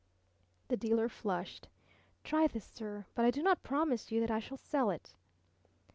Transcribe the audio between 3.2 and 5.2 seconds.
I do not promise you that I shall sell it."